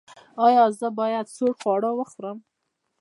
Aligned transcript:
ایا 0.45 0.63
زه 0.79 0.87
باید 0.99 1.25
سوړ 1.35 1.51
خواړه 1.59 1.89
وخورم؟ 1.93 2.37